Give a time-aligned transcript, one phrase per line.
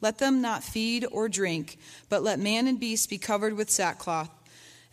[0.00, 1.78] let them not feed or drink,
[2.08, 4.30] but let man and beast be covered with sackcloth,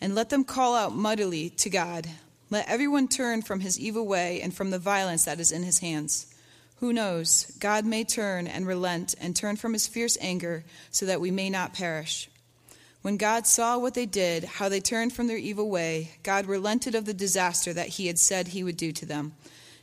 [0.00, 2.06] and let them call out mightily to God.
[2.50, 5.80] Let everyone turn from his evil way and from the violence that is in his
[5.80, 6.34] hands.
[6.80, 7.52] Who knows?
[7.58, 11.50] God may turn and relent and turn from his fierce anger so that we may
[11.50, 12.30] not perish.
[13.02, 16.94] When God saw what they did, how they turned from their evil way, God relented
[16.94, 19.32] of the disaster that he had said he would do to them,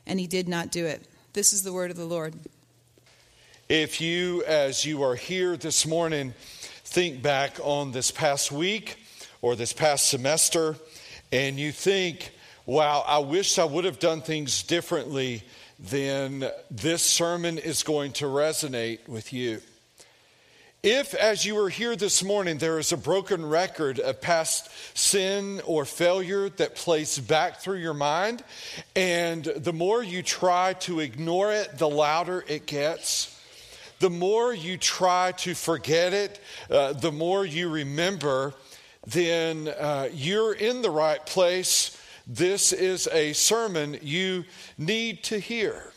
[0.05, 1.07] and he did not do it.
[1.33, 2.35] This is the word of the Lord.
[3.67, 6.35] If you, as you are here this morning,
[6.83, 9.03] think back on this past week
[9.41, 10.75] or this past semester,
[11.31, 12.29] and you think,
[12.67, 15.41] wow, I wish I would have done things differently,
[15.79, 19.63] then this sermon is going to resonate with you.
[20.83, 25.59] If, as you are here this morning, there is a broken record of past sin
[25.65, 28.43] or failure that plays back through your mind,
[28.95, 33.34] and the more you try to ignore it, the louder it gets
[33.99, 38.53] the more you try to forget it, uh, the more you remember,
[39.07, 41.99] then uh, you're in the right place.
[42.27, 44.45] This is a sermon you
[44.77, 45.91] need to hear.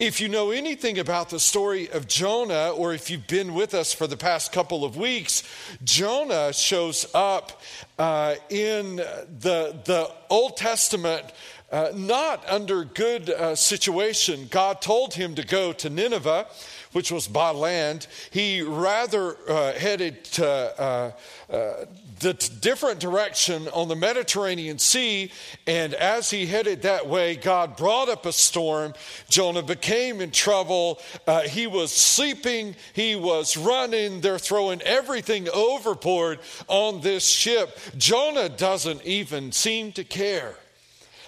[0.00, 3.92] If you know anything about the story of Jonah, or if you've been with us
[3.92, 5.42] for the past couple of weeks,
[5.84, 7.60] Jonah shows up
[7.98, 11.26] uh, in the, the Old Testament
[11.72, 14.48] uh, not under good uh, situation.
[14.50, 16.46] God told him to go to Nineveh,
[16.92, 18.08] which was by land.
[18.30, 21.12] He rather uh, headed to uh,
[21.48, 21.84] uh,
[22.18, 25.30] the t- different direction on the Mediterranean Sea,
[25.66, 28.92] and as he headed that way, God brought up a storm.
[29.28, 31.00] Jonah became in trouble.
[31.48, 34.20] He was sleeping, he was running.
[34.20, 37.78] They're throwing everything overboard on this ship.
[37.96, 40.56] Jonah doesn't even seem to care.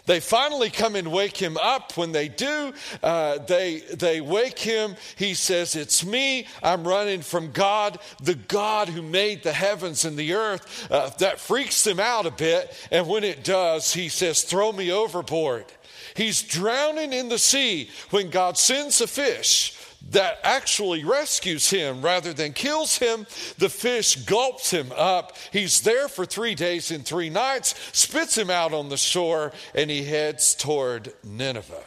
[0.07, 1.97] They finally come and wake him up.
[1.97, 4.97] When they do, uh, they, they wake him.
[5.17, 6.49] He says, It's me.
[6.63, 10.91] I'm running from God, the God who made the heavens and the earth.
[10.91, 12.75] Uh, that freaks him out a bit.
[12.91, 15.67] And when it does, he says, Throw me overboard.
[16.15, 19.79] He's drowning in the sea when God sends a fish
[20.13, 23.27] that actually rescues him rather than kills him.
[23.59, 25.37] The fish gulps him up.
[25.53, 29.91] He's there for three days and three nights, spits him out on the shore, and
[29.91, 31.85] he heads toward Nineveh.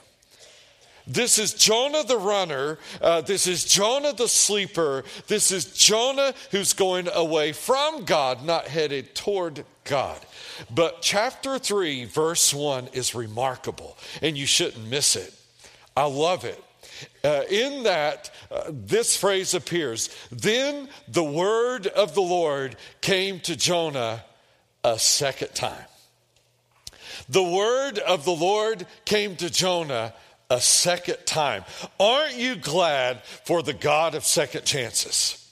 [1.07, 2.79] This is Jonah the runner.
[2.99, 5.03] Uh, this is Jonah the sleeper.
[5.27, 10.19] This is Jonah who's going away from God, not headed toward God.
[10.73, 15.33] But chapter 3, verse 1 is remarkable, and you shouldn't miss it.
[15.95, 16.61] I love it.
[17.23, 23.55] Uh, in that, uh, this phrase appears Then the word of the Lord came to
[23.55, 24.23] Jonah
[24.83, 25.85] a second time.
[27.29, 30.13] The word of the Lord came to Jonah
[30.49, 31.65] a second time.
[31.99, 35.44] Aren't you glad for the God of second chances?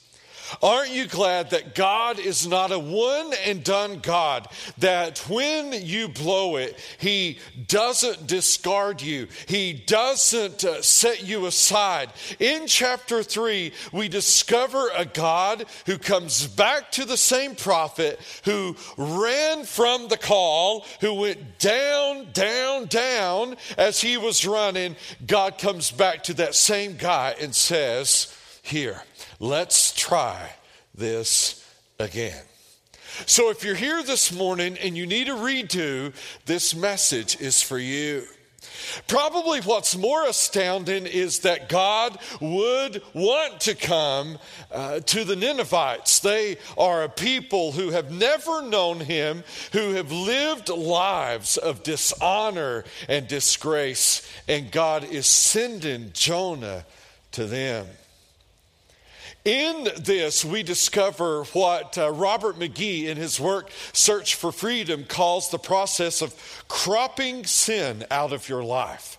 [0.62, 4.48] Aren't you glad that God is not a one and done God?
[4.78, 12.10] That when you blow it, He doesn't discard you, He doesn't uh, set you aside.
[12.38, 18.76] In chapter 3, we discover a God who comes back to the same prophet who
[18.96, 24.96] ran from the call, who went down, down, down as he was running.
[25.26, 29.02] God comes back to that same guy and says, Here
[29.44, 30.52] Let's try
[30.94, 31.62] this
[31.98, 32.40] again.
[33.26, 36.14] So, if you're here this morning and you need a redo,
[36.46, 38.24] this message is for you.
[39.06, 44.38] Probably what's more astounding is that God would want to come
[44.72, 46.20] uh, to the Ninevites.
[46.20, 52.84] They are a people who have never known Him, who have lived lives of dishonor
[53.10, 56.86] and disgrace, and God is sending Jonah
[57.32, 57.86] to them.
[59.44, 65.50] In this, we discover what uh, Robert McGee, in his work Search for Freedom, calls
[65.50, 66.34] the process of
[66.66, 69.18] cropping sin out of your life.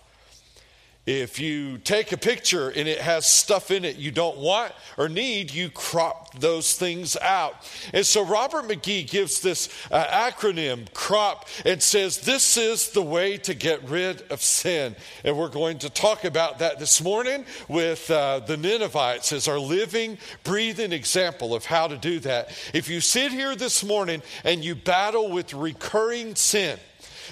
[1.06, 5.08] If you take a picture and it has stuff in it you don't want or
[5.08, 7.54] need, you crop those things out.
[7.94, 13.36] And so Robert McGee gives this uh, acronym, CROP, and says this is the way
[13.38, 14.96] to get rid of sin.
[15.22, 19.60] And we're going to talk about that this morning with uh, the Ninevites as our
[19.60, 22.50] living, breathing example of how to do that.
[22.74, 26.80] If you sit here this morning and you battle with recurring sin,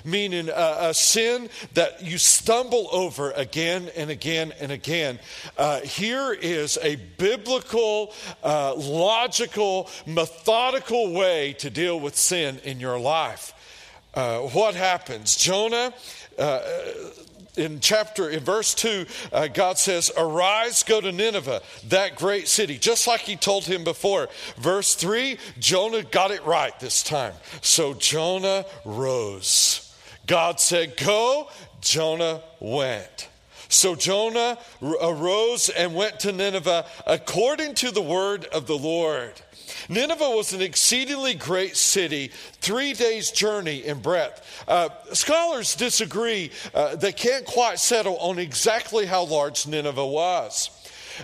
[0.05, 5.19] meaning a, a, sin that you stumble over again and again and again.
[5.57, 8.13] Uh, here is a biblical,
[8.43, 13.53] uh, logical, methodical way to deal with sin in your life.
[14.15, 15.37] Uh, what happens?
[15.37, 15.93] Jonah
[16.39, 16.61] uh,
[17.57, 22.79] in chapter in verse 2 uh, god says arise go to nineveh that great city
[22.79, 27.33] just like he told him before verse 3 jonah got it right this time
[27.63, 29.84] so jonah rose
[30.27, 31.51] God said, Go.
[31.81, 33.29] Jonah went.
[33.69, 39.33] So Jonah arose and went to Nineveh according to the word of the Lord.
[39.89, 42.29] Nineveh was an exceedingly great city,
[42.61, 44.65] three days' journey in breadth.
[44.67, 46.51] Uh, scholars disagree.
[46.75, 50.71] Uh, they can't quite settle on exactly how large Nineveh was.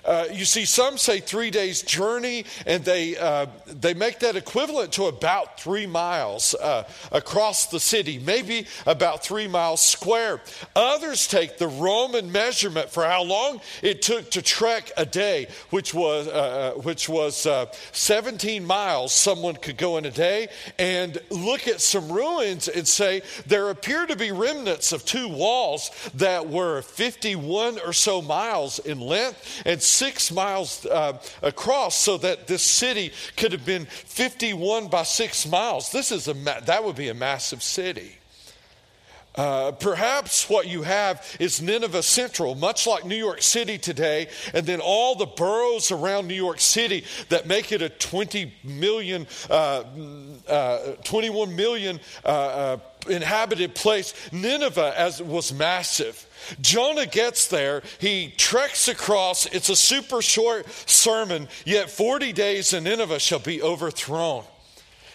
[0.04, 4.92] Uh, you see, some say three days' journey, and they, uh, they make that equivalent
[4.92, 10.40] to about three miles uh, across the city, maybe about three miles square.
[10.76, 15.94] Others take the Roman measurement for how long it took to trek a day, which
[15.94, 16.30] was, uh,
[16.76, 17.46] uh, which was
[17.92, 20.48] 17 miles someone could go in a day,
[20.78, 25.90] and look at some ruins and say there appear to be remnants of two walls
[26.14, 32.46] that were 51 or so miles in length and six miles uh, across so that
[32.46, 35.90] this city could have been 51 by six miles.
[35.90, 38.19] This is a, that would be a massive city.
[39.40, 44.66] Uh, perhaps what you have is Nineveh Central, much like New York City today, and
[44.66, 49.84] then all the boroughs around New York City that make it a 20 million, uh,
[50.46, 52.76] uh, 21 million uh, uh,
[53.08, 54.12] inhabited place.
[54.30, 56.26] Nineveh as was massive.
[56.60, 59.46] Jonah gets there, he treks across.
[59.46, 64.44] It's a super short sermon, yet 40 days in Nineveh shall be overthrown.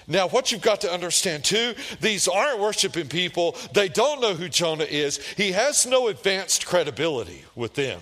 [0.07, 3.56] Now, what you've got to understand too, these aren't worshiping people.
[3.74, 5.18] They don't know who Jonah is.
[5.18, 8.02] He has no advanced credibility with them.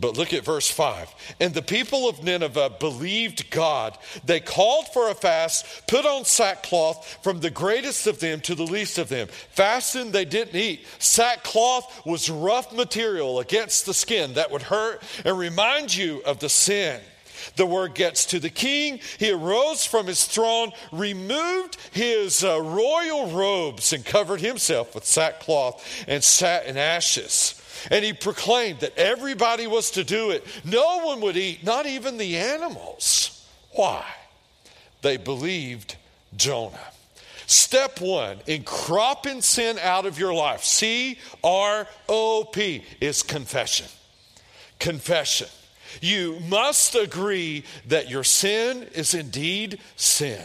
[0.00, 1.36] But look at verse 5.
[1.40, 3.96] And the people of Nineveh believed God.
[4.24, 8.64] They called for a fast, put on sackcloth from the greatest of them to the
[8.64, 9.28] least of them.
[9.50, 10.84] Fasting, they didn't eat.
[10.98, 16.48] Sackcloth was rough material against the skin that would hurt and remind you of the
[16.48, 17.00] sin.
[17.56, 19.00] The word gets to the king.
[19.18, 26.04] He arose from his throne, removed his uh, royal robes, and covered himself with sackcloth
[26.08, 27.60] and sat in ashes.
[27.90, 30.46] And he proclaimed that everybody was to do it.
[30.64, 33.46] No one would eat, not even the animals.
[33.72, 34.04] Why?
[35.02, 35.96] They believed
[36.36, 36.78] Jonah.
[37.46, 43.86] Step one in cropping sin out of your life, C R O P, is confession.
[44.78, 45.48] Confession.
[46.00, 50.44] You must agree that your sin is indeed sin.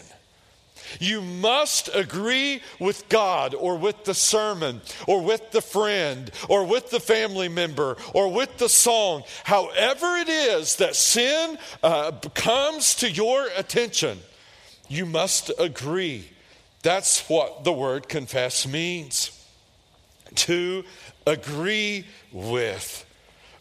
[1.00, 6.90] You must agree with God or with the sermon or with the friend or with
[6.90, 9.24] the family member or with the song.
[9.44, 14.20] However, it is that sin uh, comes to your attention,
[14.88, 16.30] you must agree.
[16.82, 19.36] That's what the word confess means
[20.36, 20.84] to
[21.28, 23.06] agree with.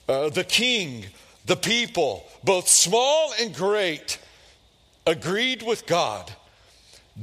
[0.08, 1.04] Uh, the king,
[1.48, 4.18] the people, both small and great,
[5.06, 6.30] agreed with God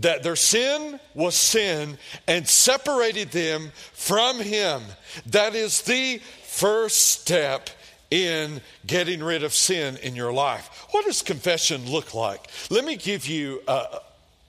[0.02, 4.82] that their sin was sin and separated them from Him.
[5.28, 7.70] That is the first step
[8.12, 10.88] in getting rid of sin in your life.
[10.90, 12.50] What does confession look like?
[12.70, 14.00] Let me give you uh,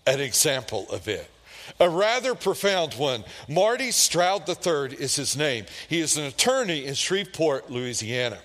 [0.07, 1.31] an example of it.
[1.81, 3.25] A rather profound one.
[3.49, 5.67] Marty Stroud III is his name.
[5.89, 8.39] He is an attorney in Shreveport, Louisiana.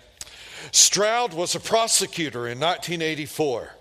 [0.72, 3.74] Stroud was a prosecutor in 1984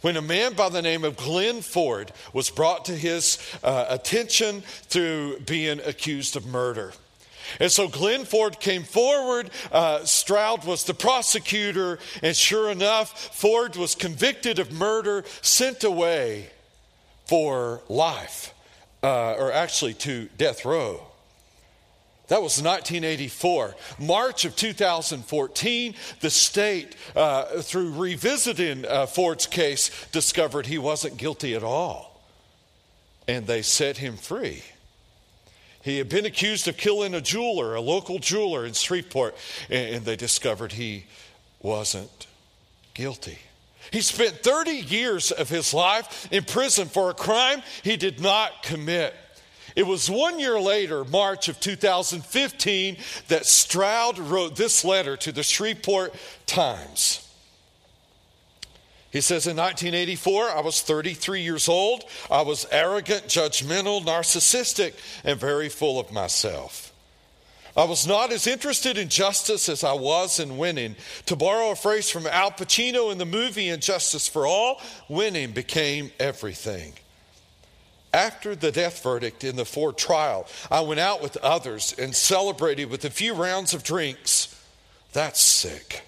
[0.00, 4.62] when a man by the name of Glenn Ford was brought to his uh, attention
[4.62, 6.92] through being accused of murder.
[7.60, 9.50] And so Glenn Ford came forward.
[9.72, 16.50] Uh, Stroud was the prosecutor, and sure enough, Ford was convicted of murder, sent away
[17.26, 18.54] for life,
[19.02, 21.07] uh, or actually to death row.
[22.28, 23.74] That was 1984.
[23.98, 31.54] March of 2014, the state, uh, through revisiting uh, Ford's case, discovered he wasn't guilty
[31.54, 32.22] at all.
[33.26, 34.62] And they set him free.
[35.82, 39.34] He had been accused of killing a jeweler, a local jeweler in Shreveport,
[39.70, 41.06] and they discovered he
[41.62, 42.26] wasn't
[42.92, 43.38] guilty.
[43.90, 48.62] He spent 30 years of his life in prison for a crime he did not
[48.62, 49.14] commit.
[49.78, 52.96] It was one year later, March of 2015,
[53.28, 56.16] that Stroud wrote this letter to the Shreveport
[56.46, 57.24] Times.
[59.12, 62.02] He says, In 1984, I was 33 years old.
[62.28, 66.92] I was arrogant, judgmental, narcissistic, and very full of myself.
[67.76, 70.96] I was not as interested in justice as I was in winning.
[71.26, 75.52] To borrow a phrase from Al Pacino in the movie And Justice for All, winning
[75.52, 76.94] became everything.
[78.18, 82.90] After the death verdict in the Ford trial, I went out with others and celebrated
[82.90, 84.60] with a few rounds of drinks.
[85.12, 86.02] That's sick.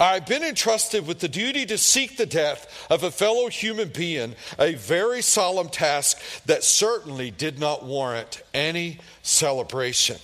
[0.00, 4.34] I've been entrusted with the duty to seek the death of a fellow human being,
[4.58, 10.18] a very solemn task that certainly did not warrant any celebration.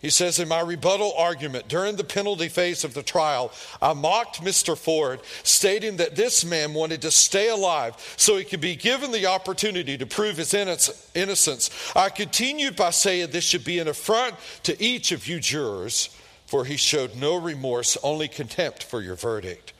[0.00, 3.52] He says, In my rebuttal argument during the penalty phase of the trial,
[3.82, 4.78] I mocked Mr.
[4.78, 9.26] Ford, stating that this man wanted to stay alive so he could be given the
[9.26, 11.92] opportunity to prove his innocence.
[11.96, 16.10] I continued by saying this should be an affront to each of you jurors,
[16.46, 19.72] for he showed no remorse, only contempt for your verdict.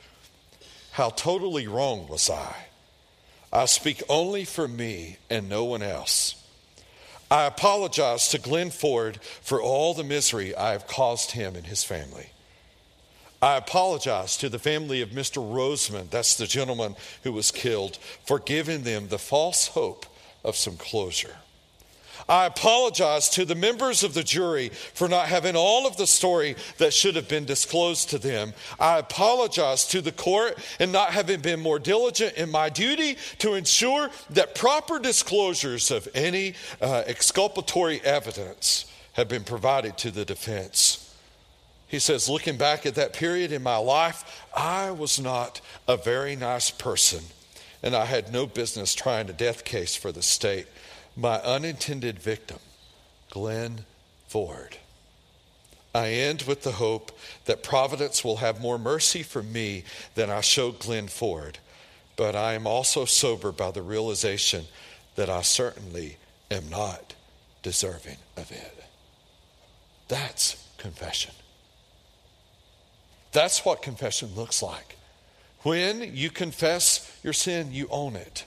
[0.91, 2.55] How totally wrong was I?
[3.53, 6.38] I speak only for me and no one else.
[7.31, 11.83] I apologize to Glenn Ford for all the misery I have caused him and his
[11.83, 12.31] family.
[13.41, 15.37] I apologize to the family of Mr.
[15.37, 20.05] Rozeman, that's the gentleman who was killed, for giving them the false hope
[20.43, 21.37] of some closure.
[22.27, 26.55] I apologize to the members of the jury for not having all of the story
[26.77, 28.53] that should have been disclosed to them.
[28.79, 33.53] I apologize to the court and not having been more diligent in my duty to
[33.53, 41.05] ensure that proper disclosures of any uh, exculpatory evidence have been provided to the defense.
[41.87, 46.35] He says, looking back at that period in my life, I was not a very
[46.35, 47.23] nice person,
[47.81, 50.67] and I had no business trying a death case for the state
[51.19, 52.59] my unintended victim,
[53.29, 53.85] Glenn
[54.27, 54.77] Ford.
[55.93, 57.11] I end with the hope
[57.45, 59.83] that Providence will have more mercy for me
[60.15, 61.57] than I showed Glenn Ford,
[62.15, 64.65] but I am also sober by the realization
[65.15, 66.17] that I certainly
[66.51, 67.15] am not
[67.63, 68.83] deserving of it.
[70.07, 71.33] That's confession.
[73.31, 74.95] That's what confession looks like.
[75.63, 78.45] When you confess your sin, you own it.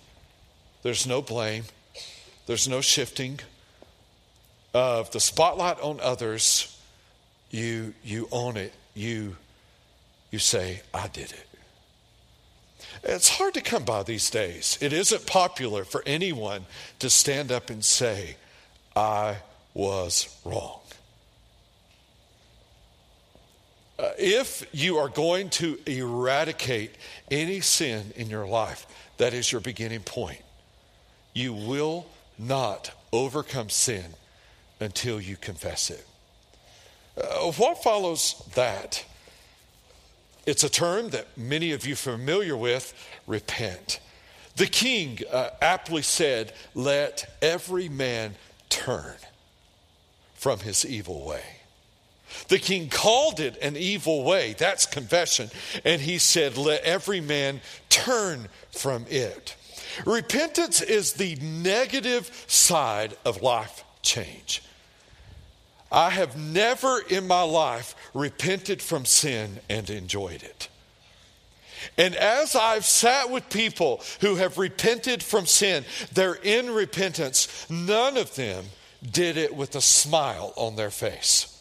[0.83, 1.65] There's no blame,
[2.47, 3.41] there's no shifting
[4.75, 6.77] of the spotlight on others.
[7.51, 8.73] You, you own it.
[8.95, 9.37] You,
[10.31, 11.47] you say, I did it.
[13.05, 14.79] It's hard to come by these days.
[14.81, 16.67] It isn't popular for anyone
[16.99, 18.37] to stand up and say,
[18.95, 19.39] I
[19.75, 20.81] was wrong.
[23.99, 26.95] Uh, if you are going to eradicate
[27.31, 28.87] any sin in your life,
[29.19, 30.43] that is your beginning point.
[31.35, 32.07] You will
[32.39, 34.05] not overcome sin
[34.81, 36.07] until you confess it.
[37.17, 39.05] Uh, what follows that?
[40.47, 42.95] It's a term that many of you familiar with
[43.27, 44.01] repent.
[44.57, 48.35] The king uh, aptly said, Let every man
[48.69, 49.15] turn
[50.35, 51.45] from his evil way.
[52.49, 54.55] The king called it an evil way.
[54.59, 55.51] That's confession.
[55.85, 59.55] And he said, Let every man turn from it.
[60.07, 64.63] Repentance is the negative side of life change.
[65.91, 70.69] I have never in my life repented from sin and enjoyed it.
[71.99, 77.69] And as I've sat with people who have repented from sin, they're in repentance.
[77.69, 78.65] None of them
[79.09, 81.52] did it with a smile on their face.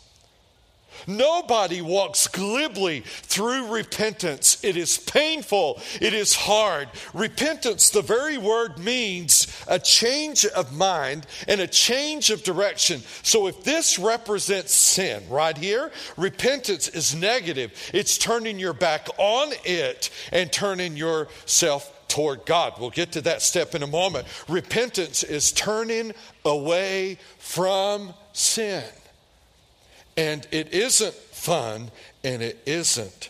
[1.07, 4.63] Nobody walks glibly through repentance.
[4.63, 6.89] It is painful, it is hard.
[7.13, 13.01] Repentance, the very word means a change of mind and a change of direction.
[13.23, 17.71] So if this represents sin right here, repentance is negative.
[17.93, 22.73] It's turning your back on it and turning yourself toward God.
[22.77, 24.27] We'll get to that step in a moment.
[24.49, 28.83] Repentance is turning away from sin.
[30.17, 31.91] And it isn't fun
[32.23, 33.29] and it isn't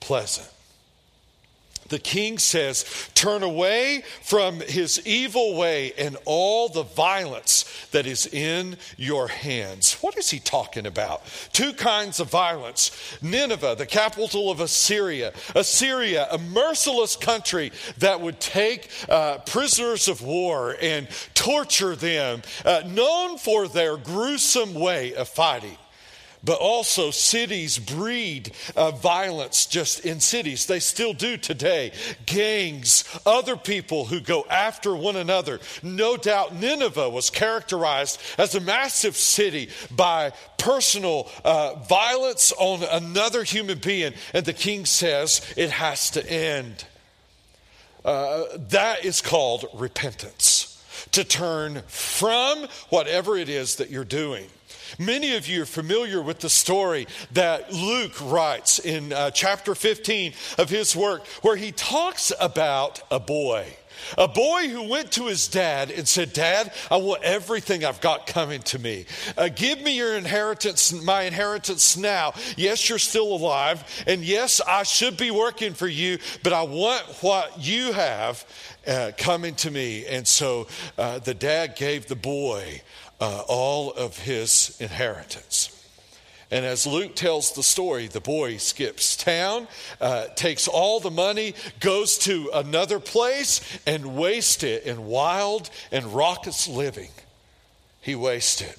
[0.00, 0.48] pleasant.
[1.88, 2.84] the king says,
[3.14, 9.94] Turn away from his evil way and all the violence that is in your hands.
[10.02, 11.22] What is he talking about?
[11.54, 12.90] Two kinds of violence
[13.22, 20.20] Nineveh, the capital of Assyria, Assyria, a merciless country that would take uh, prisoners of
[20.20, 25.78] war and torture them, uh, known for their gruesome way of fighting
[26.44, 30.66] but also cities breed uh, violence just in cities.
[30.66, 31.92] They still do today.
[32.26, 35.60] Gangs, other people who go after one another.
[35.82, 43.42] No doubt Nineveh was characterized as a massive city by personal uh, violence on another
[43.44, 44.14] human being.
[44.32, 46.84] And the king says it has to end.
[48.04, 50.64] Uh, that is called repentance.
[51.12, 54.46] To turn from whatever it is that you're doing
[54.98, 60.32] Many of you are familiar with the story that Luke writes in uh, chapter 15
[60.58, 63.77] of his work, where he talks about a boy.
[64.16, 68.26] A boy who went to his dad and said, Dad, I want everything I've got
[68.26, 69.06] coming to me.
[69.36, 72.32] Uh, give me your inheritance, my inheritance now.
[72.56, 73.84] Yes, you're still alive.
[74.06, 78.44] And yes, I should be working for you, but I want what you have
[78.86, 80.06] uh, coming to me.
[80.06, 82.82] And so uh, the dad gave the boy
[83.20, 85.77] uh, all of his inheritance.
[86.50, 89.68] And as Luke tells the story, the boy skips town,
[90.00, 96.06] uh, takes all the money, goes to another place, and wastes it in wild and
[96.06, 97.10] raucous living.
[98.00, 98.78] He wastes it.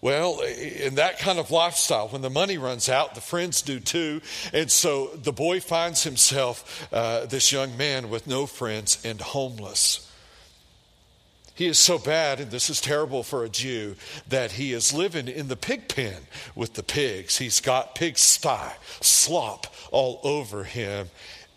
[0.00, 4.22] Well, in that kind of lifestyle, when the money runs out, the friends do too.
[4.54, 10.09] And so the boy finds himself, uh, this young man, with no friends and homeless.
[11.60, 13.94] He is so bad, and this is terrible for a Jew,
[14.26, 16.22] that he is living in the pig pen
[16.54, 17.36] with the pigs.
[17.36, 21.10] He's got pig sty, slop all over him.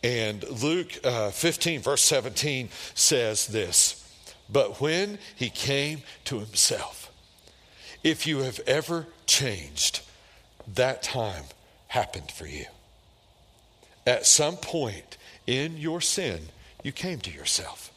[0.03, 4.05] And Luke uh, 15, verse 17 says this
[4.51, 7.09] But when he came to himself,
[8.03, 10.01] if you have ever changed,
[10.67, 11.45] that time
[11.87, 12.65] happened for you.
[14.05, 15.15] At some point
[15.47, 16.49] in your sin,
[16.83, 17.92] you came to yourself.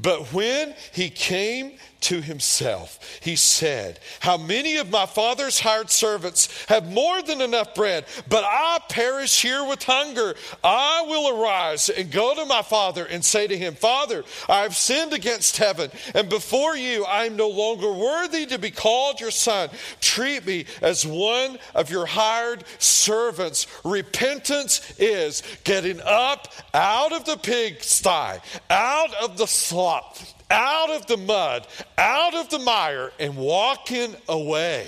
[0.00, 1.72] But when he came
[2.02, 7.74] to himself, he said, How many of my father's hired servants have more than enough
[7.74, 10.34] bread, but I perish here with hunger?
[10.64, 14.74] I will arise and go to my father and say to him, Father, I have
[14.74, 19.30] sinned against heaven, and before you I am no longer worthy to be called your
[19.30, 19.70] son.
[20.00, 23.68] Treat me as one of your hired servants.
[23.84, 30.18] Repentance is getting up out of the pigsty, out of the slop,
[30.50, 34.86] out of the mud, out of the mire, and walking away.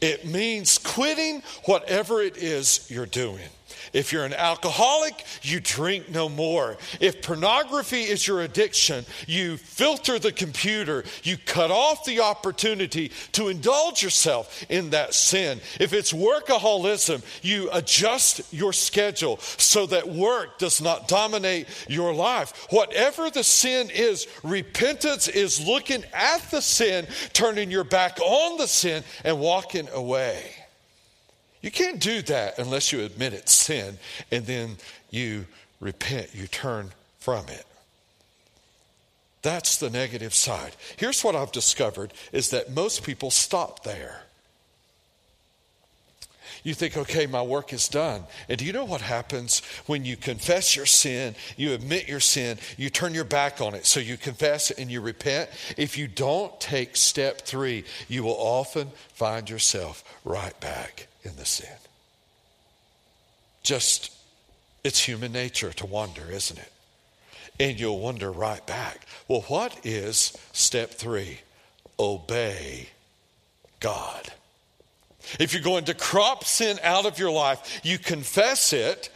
[0.00, 3.48] It means quitting whatever it is you're doing.
[3.92, 6.76] If you're an alcoholic, you drink no more.
[7.00, 11.04] If pornography is your addiction, you filter the computer.
[11.22, 15.60] You cut off the opportunity to indulge yourself in that sin.
[15.80, 22.66] If it's workaholism, you adjust your schedule so that work does not dominate your life.
[22.70, 28.68] Whatever the sin is, repentance is looking at the sin, turning your back on the
[28.68, 30.59] sin, and walking away.
[31.60, 33.98] You can't do that unless you admit it's sin
[34.30, 34.76] and then
[35.10, 35.46] you
[35.80, 37.66] repent, you turn from it.
[39.42, 40.76] That's the negative side.
[40.96, 44.22] Here's what I've discovered is that most people stop there.
[46.62, 48.24] You think, okay, my work is done.
[48.50, 52.58] And do you know what happens when you confess your sin, you admit your sin,
[52.76, 55.48] you turn your back on it, so you confess and you repent?
[55.78, 61.44] If you don't take step three, you will often find yourself right back in the
[61.44, 61.68] sin.
[63.62, 64.12] Just,
[64.84, 66.72] it's human nature to wonder, isn't it?
[67.58, 69.06] And you'll wonder right back.
[69.28, 71.40] Well, what is step three?
[71.98, 72.88] Obey
[73.80, 74.32] God.
[75.38, 79.10] If you're going to crop sin out of your life, you confess it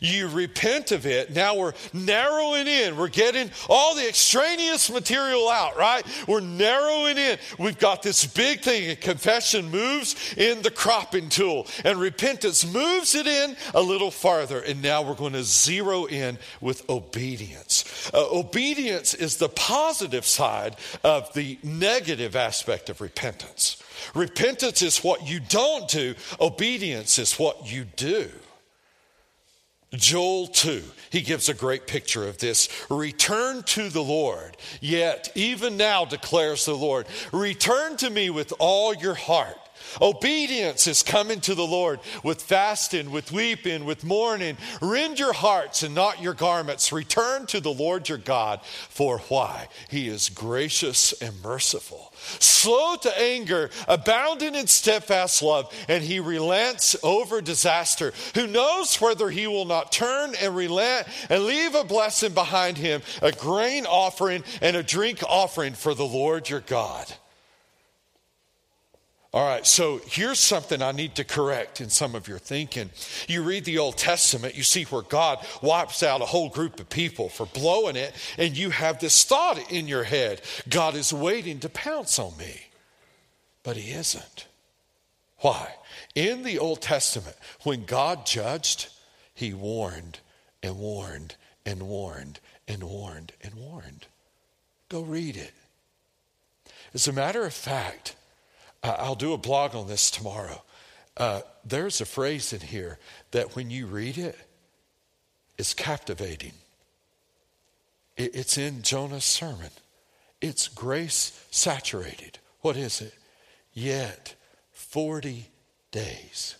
[0.00, 1.34] you repent of it.
[1.34, 2.96] Now we're narrowing in.
[2.96, 6.04] We're getting all the extraneous material out, right?
[6.26, 7.38] We're narrowing in.
[7.58, 13.14] We've got this big thing, and confession moves in the cropping tool, and repentance moves
[13.14, 14.60] it in a little farther.
[14.60, 18.10] And now we're going to zero in with obedience.
[18.12, 23.82] Uh, obedience is the positive side of the negative aspect of repentance.
[24.14, 28.30] Repentance is what you don't do, obedience is what you do.
[29.96, 32.68] Joel 2, he gives a great picture of this.
[32.90, 38.94] Return to the Lord, yet even now declares the Lord, return to me with all
[38.94, 39.56] your heart
[40.00, 44.56] Obedience is coming to the Lord with fasting, with weeping, with mourning.
[44.80, 46.92] Rend your hearts and not your garments.
[46.92, 48.60] Return to the Lord your God.
[48.62, 49.68] For why?
[49.88, 56.96] He is gracious and merciful, slow to anger, abounding in steadfast love, and he relents
[57.02, 58.12] over disaster.
[58.34, 63.02] Who knows whether he will not turn and relent and leave a blessing behind him,
[63.22, 67.12] a grain offering and a drink offering for the Lord your God?
[69.36, 72.88] All right, so here's something I need to correct in some of your thinking.
[73.28, 76.88] You read the Old Testament, you see where God wipes out a whole group of
[76.88, 81.60] people for blowing it, and you have this thought in your head God is waiting
[81.60, 82.62] to pounce on me.
[83.62, 84.46] But He isn't.
[85.40, 85.74] Why?
[86.14, 88.88] In the Old Testament, when God judged,
[89.34, 90.18] He warned
[90.62, 94.06] and warned and warned and warned and warned.
[94.88, 95.52] Go read it.
[96.94, 98.16] As a matter of fact,
[98.86, 100.62] I'll do a blog on this tomorrow.
[101.16, 102.98] Uh, there's a phrase in here
[103.30, 104.38] that when you read it,
[105.58, 106.52] it's captivating.
[108.16, 109.70] It, it's in Jonah's sermon.
[110.40, 112.38] It's grace saturated.
[112.60, 113.14] What is it?
[113.72, 114.34] Yet
[114.72, 115.48] 40
[115.90, 116.56] days.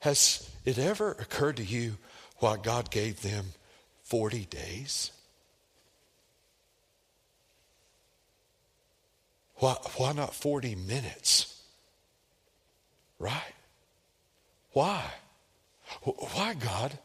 [0.00, 1.96] Has it ever occurred to you
[2.38, 3.46] why God gave them
[4.02, 5.12] 40 days?
[9.64, 11.58] Why, why not 40 minutes?
[13.18, 13.54] Right?
[14.72, 15.02] Why?
[16.02, 16.98] Why, God,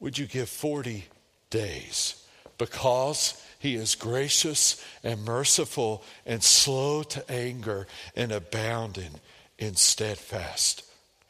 [0.00, 1.04] would you give 40
[1.48, 2.26] days?
[2.58, 9.20] Because he is gracious and merciful and slow to anger and abounding
[9.56, 10.84] in steadfast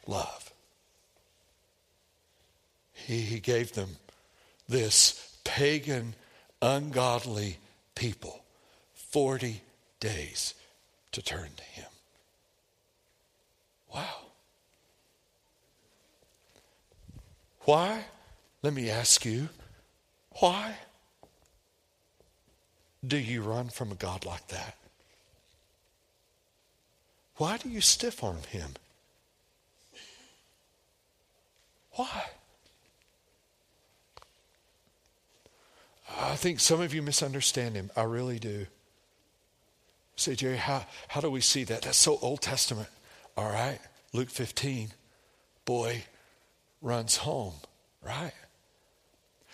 [0.07, 0.51] love.
[2.93, 3.97] He, he gave them
[4.67, 6.15] this pagan,
[6.63, 7.57] ungodly
[7.93, 8.41] people
[8.95, 9.61] 40
[9.99, 10.53] days
[11.11, 11.85] to turn to Him.
[13.93, 14.27] Wow.
[17.61, 18.05] Why?
[18.63, 19.49] Let me ask you,
[20.39, 20.75] why
[23.05, 24.77] do you run from a God like that?
[27.37, 28.71] Why do you stiff arm Him?
[31.91, 32.25] Why?
[36.19, 37.91] I think some of you misunderstand Him.
[37.95, 38.67] I really do.
[40.27, 41.83] Say, Jerry, how, how do we see that?
[41.83, 42.89] That's so Old Testament.
[43.37, 43.79] All right,
[44.11, 44.89] Luke 15,
[45.63, 46.03] boy
[46.81, 47.53] runs home,
[48.05, 48.33] right?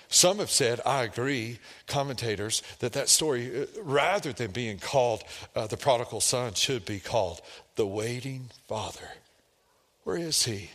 [0.07, 5.23] Some have said, I agree, commentators, that that story, uh, rather than being called
[5.55, 7.41] uh, the prodigal son, should be called
[7.75, 9.09] the waiting father.
[10.05, 10.71] Where is he?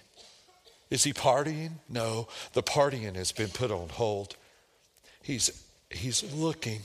[0.90, 1.72] Is he partying?
[1.88, 4.36] No, the partying has been put on hold.
[5.24, 5.50] He's,
[5.90, 6.82] he's looking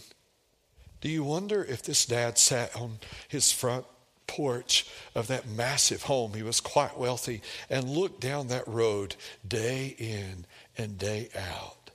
[1.04, 3.86] do you wonder if this dad sat on his front
[4.26, 6.34] porch of that massive home?
[6.34, 10.46] He was quite wealthy and looked down that road day in
[10.78, 11.90] and day out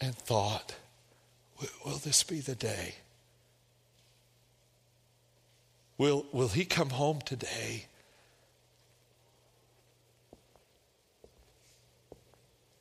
[0.00, 0.76] and thought,
[1.84, 2.94] will this be the day?
[5.98, 7.86] Will, will he come home today?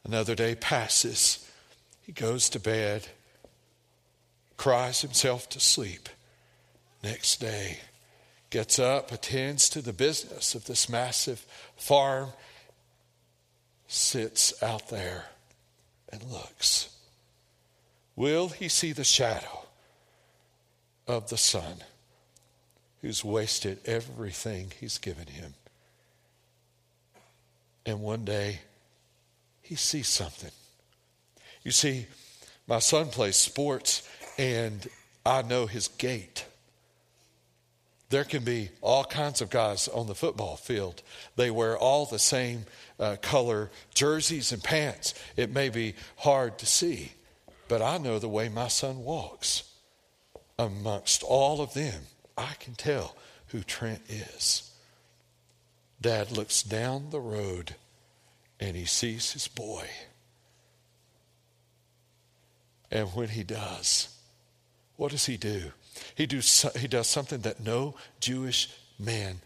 [0.04, 1.49] Another day passes.
[2.04, 3.08] He goes to bed
[4.62, 6.08] cries himself to sleep.
[7.04, 7.80] Next day,
[8.52, 11.43] gets up, attends to the business of this massive
[11.76, 12.30] farm,
[13.88, 15.26] sits out there
[16.13, 16.95] and looks.
[18.15, 19.65] Will he see the shadow
[21.08, 21.78] of the son
[23.02, 25.56] who's wasted everything he's given him?
[27.84, 28.60] And one day,
[29.63, 30.52] he sees something.
[31.63, 32.06] You see,
[32.67, 34.88] my son plays sports, and
[35.26, 36.46] I know his gait.
[38.10, 41.02] There can be all kinds of guys on the football field.
[41.38, 42.65] They wear all the same
[43.00, 45.13] uh, color jerseys and pants.
[45.38, 47.13] It may be hard to see,
[47.70, 49.63] but I know the way my son walks.
[50.60, 52.04] Amongst all of them,
[52.38, 53.15] I can tell
[53.48, 54.72] who Trent is.
[56.02, 57.76] Dad looks down the road
[58.60, 59.88] and he sees his boy.
[62.91, 64.10] And when he does,
[65.02, 65.72] what does he do?
[66.14, 66.42] He, do,
[66.78, 69.42] he does something that no Jewish man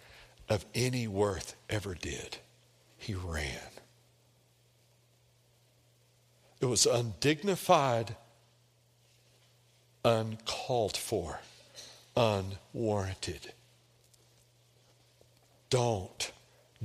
[0.49, 2.39] of any worth ever did.
[2.97, 3.69] He ran.
[6.59, 8.17] It was undignified,
[10.03, 11.39] uncalled for,
[12.17, 13.53] unwarranted.
[15.69, 16.33] Don't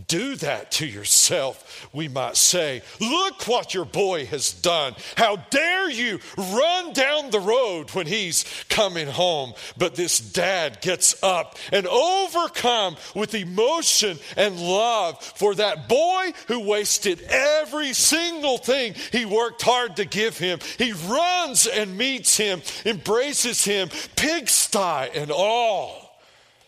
[0.06, 2.82] do that to yourself, we might say.
[3.00, 4.94] Look what your boy has done.
[5.16, 9.52] How dare you run down the road when he's coming home?
[9.76, 16.60] But this dad gets up and overcome with emotion and love for that boy who
[16.60, 20.60] wasted every single thing he worked hard to give him.
[20.78, 26.09] He runs and meets him, embraces him, pigsty and all.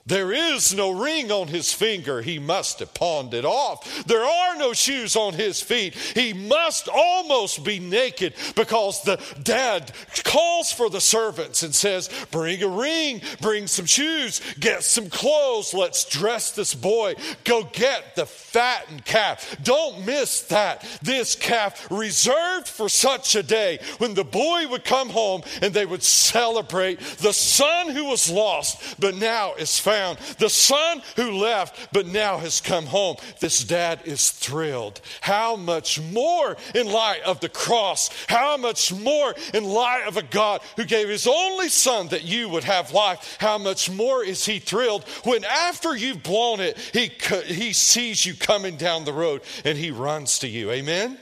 [0.05, 2.23] There is no ring on his finger.
[2.23, 4.05] He must have pawned it off.
[4.05, 5.95] There are no shoes on his feet.
[5.95, 9.93] He must almost be naked because the dad
[10.25, 15.73] calls for the servants and says, Bring a ring, bring some shoes, get some clothes.
[15.73, 17.15] Let's dress this boy.
[17.45, 19.57] Go get the fattened calf.
[19.63, 20.85] Don't miss that.
[21.03, 25.87] This calf reserved for such a day when the boy would come home and they
[25.87, 31.33] would celebrate the son who was lost but now is found found, the son who
[31.33, 33.17] left but now has come home.
[33.41, 35.01] This dad is thrilled.
[35.21, 40.23] How much more in light of the cross, how much more in light of a
[40.23, 44.47] God who gave his only son that you would have life, how much more is
[44.47, 47.11] he thrilled when after you've blown it, he,
[47.47, 50.71] he sees you coming down the road and he runs to you.
[50.71, 51.19] Amen?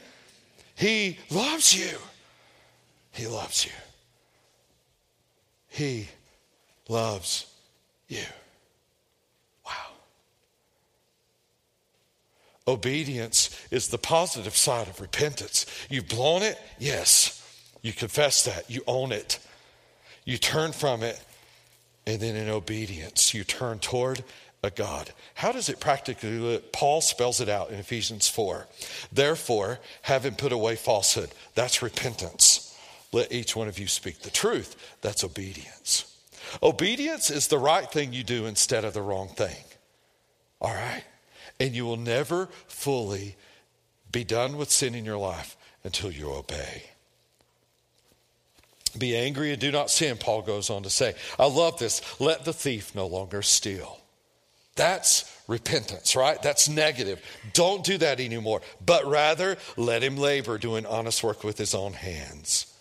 [0.74, 1.98] He loves you.
[3.12, 3.72] He loves you.
[5.68, 6.08] He
[6.88, 7.46] loves
[8.08, 8.24] you.
[12.70, 15.66] Obedience is the positive side of repentance.
[15.88, 16.56] You've blown it?
[16.78, 17.36] Yes.
[17.82, 18.70] You confess that.
[18.70, 19.40] You own it.
[20.24, 21.20] You turn from it.
[22.06, 24.22] And then in obedience, you turn toward
[24.62, 25.10] a God.
[25.34, 26.72] How does it practically look?
[26.72, 28.68] Paul spells it out in Ephesians 4.
[29.12, 32.76] Therefore, having put away falsehood, that's repentance.
[33.12, 34.76] Let each one of you speak the truth.
[35.00, 36.16] That's obedience.
[36.62, 39.56] Obedience is the right thing you do instead of the wrong thing.
[40.60, 41.04] All right?
[41.60, 43.36] And you will never fully
[44.10, 46.84] be done with sin in your life until you obey.
[48.98, 51.14] Be angry and do not sin, Paul goes on to say.
[51.38, 52.02] I love this.
[52.20, 54.00] Let the thief no longer steal.
[54.74, 56.40] That's repentance, right?
[56.42, 57.20] That's negative.
[57.52, 61.92] Don't do that anymore, but rather let him labor doing honest work with his own
[61.92, 62.72] hands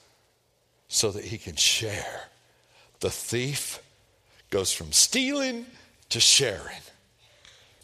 [0.88, 2.30] so that he can share.
[3.02, 3.82] The thief
[4.50, 5.66] goes from stealing
[6.10, 6.82] to sharing.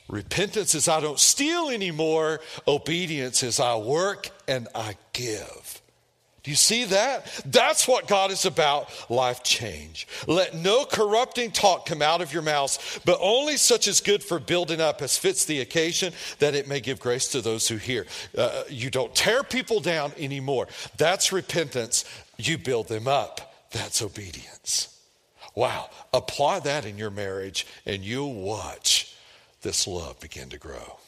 [0.08, 2.40] Repentance is I don't steal anymore.
[2.68, 5.82] Obedience is I work and I give.
[6.46, 7.26] Do you see that?
[7.44, 10.08] That's what God is about life change.
[10.28, 14.38] Let no corrupting talk come out of your mouths, but only such as good for
[14.38, 18.06] building up as fits the occasion, that it may give grace to those who hear.
[18.38, 20.68] Uh, you don't tear people down anymore.
[20.98, 22.06] That's repentance.
[22.38, 23.56] You build them up.
[23.72, 24.96] That's obedience.
[25.56, 25.90] Wow.
[26.14, 29.15] Apply that in your marriage, and you'll watch
[29.66, 31.00] this love begin to grow.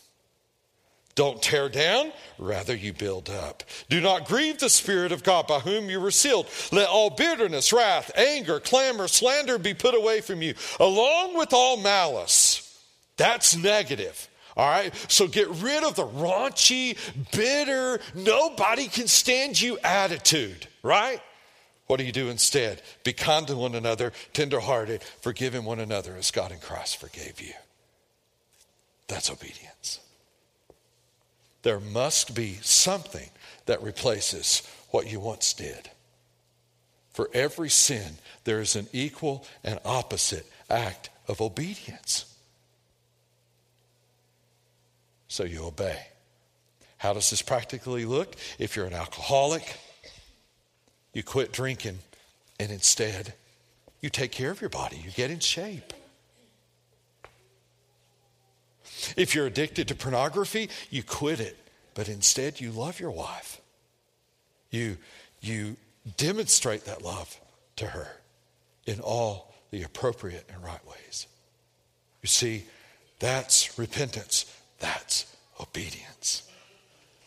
[1.13, 3.63] Don't tear down, rather you build up.
[3.87, 6.47] Do not grieve the Spirit of God by whom you were sealed.
[6.71, 11.77] Let all bitterness, wrath, anger, clamor, slander be put away from you, along with all
[11.77, 12.83] malice.
[13.15, 14.27] That's negative.
[14.55, 14.93] All right?
[15.07, 16.97] So get rid of the raunchy,
[17.31, 21.21] bitter, nobody can stand you attitude, right?
[21.85, 22.81] What do you do instead?
[23.03, 27.53] Be kind to one another, tenderhearted, forgiving one another as God in Christ forgave you.
[29.07, 29.99] That's obedience.
[31.63, 33.29] There must be something
[33.65, 35.89] that replaces what you once did.
[37.11, 42.33] For every sin, there is an equal and opposite act of obedience.
[45.27, 45.99] So you obey.
[46.97, 48.35] How does this practically look?
[48.59, 49.77] If you're an alcoholic,
[51.13, 51.99] you quit drinking
[52.59, 53.33] and instead
[54.01, 55.93] you take care of your body, you get in shape.
[59.15, 61.57] If you're addicted to pornography, you quit it,
[61.93, 63.61] but instead you love your wife.
[64.69, 64.97] You,
[65.41, 65.77] you
[66.17, 67.39] demonstrate that love
[67.77, 68.07] to her
[68.85, 71.27] in all the appropriate and right ways.
[72.21, 72.65] You see,
[73.19, 74.45] that's repentance,
[74.79, 76.43] that's obedience.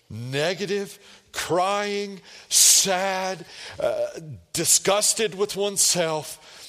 [0.08, 0.98] Negative,
[1.32, 3.44] crying, sad,
[3.78, 4.06] uh,
[4.52, 6.59] disgusted with oneself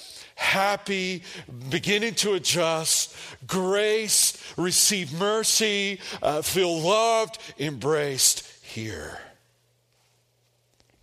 [0.41, 1.23] happy,
[1.69, 9.19] beginning to adjust, grace, receive mercy, uh, feel loved, embraced here.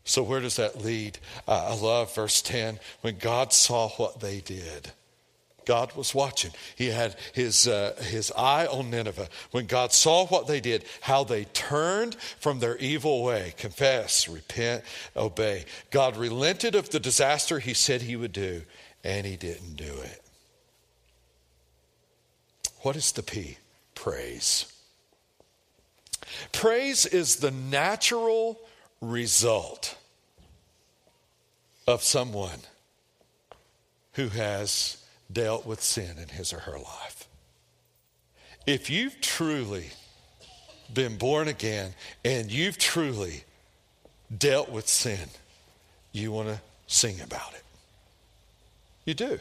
[0.04, 1.18] So, where does that lead?
[1.46, 4.90] Uh, I love verse 10 when God saw what they did.
[5.66, 6.52] God was watching.
[6.76, 9.28] He had his, uh, his eye on Nineveh.
[9.50, 14.82] When God saw what they did, how they turned from their evil way, confess, repent,
[15.14, 15.66] obey.
[15.90, 18.62] God relented of the disaster he said he would do,
[19.04, 20.22] and he didn't do it.
[22.82, 23.58] What is the P?
[23.94, 24.72] Praise.
[26.52, 28.58] Praise is the natural
[29.00, 29.96] result
[31.86, 32.60] of someone
[34.12, 37.26] who has dealt with sin in his or her life.
[38.66, 39.86] If you've truly
[40.92, 43.44] been born again and you've truly
[44.36, 45.28] dealt with sin,
[46.12, 47.62] you want to sing about it.
[49.08, 49.38] You do.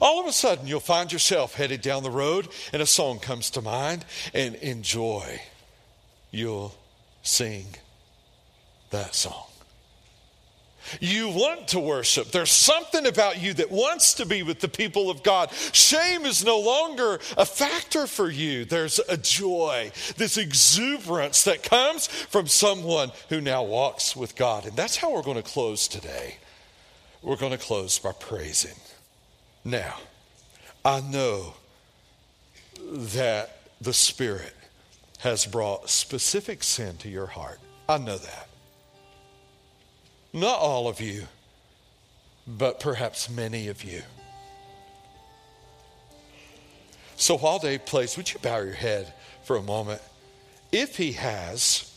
[0.00, 3.48] All of a sudden, you'll find yourself headed down the road and a song comes
[3.50, 5.40] to mind, and in joy,
[6.32, 6.74] you'll
[7.22, 7.66] sing
[8.90, 9.46] that song.
[10.98, 12.32] You want to worship.
[12.32, 15.52] There's something about you that wants to be with the people of God.
[15.70, 18.64] Shame is no longer a factor for you.
[18.64, 24.66] There's a joy, this exuberance that comes from someone who now walks with God.
[24.66, 26.38] And that's how we're going to close today.
[27.22, 28.78] We're going to close by praising.
[29.64, 29.96] Now,
[30.84, 31.54] I know
[32.82, 34.54] that the Spirit
[35.18, 37.60] has brought specific sin to your heart.
[37.88, 38.48] I know that.
[40.32, 41.24] Not all of you,
[42.46, 44.02] but perhaps many of you.
[47.16, 49.12] So while Dave plays, would you bow your head
[49.44, 50.00] for a moment?
[50.72, 51.92] If he has,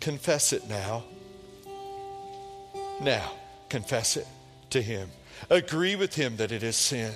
[0.00, 1.04] confess it now.
[3.02, 3.32] Now,
[3.68, 4.26] confess it
[4.70, 5.10] to him.
[5.50, 7.12] Agree with him that it is sin.